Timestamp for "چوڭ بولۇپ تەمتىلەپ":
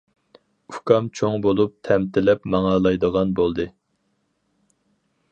1.19-2.47